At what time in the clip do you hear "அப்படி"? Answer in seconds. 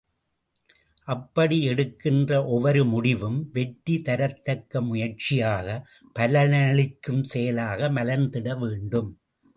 1.07-1.57